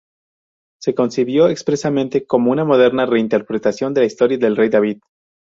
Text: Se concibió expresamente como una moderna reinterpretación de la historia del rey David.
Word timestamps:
Se 0.81 0.95
concibió 0.95 1.47
expresamente 1.47 2.25
como 2.25 2.49
una 2.51 2.65
moderna 2.65 3.05
reinterpretación 3.05 3.93
de 3.93 4.01
la 4.01 4.07
historia 4.07 4.39
del 4.39 4.57
rey 4.57 4.69
David. 4.69 4.97